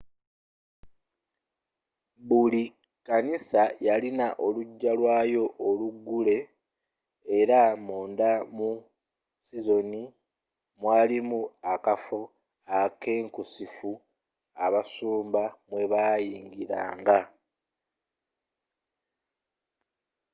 [2.27, 2.63] buli
[3.03, 6.37] kkanisa yalina olujja lwayo oluggule
[7.39, 8.71] era munda mu
[9.45, 9.77] sinziizo
[10.81, 11.39] mwalimu
[11.73, 12.19] akafo
[12.81, 13.91] akeekusifu
[14.65, 17.19] abasumba mwebayingiranga